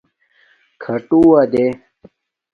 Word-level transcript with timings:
کھاٹووہ 0.83 1.41
دیں 1.51 1.71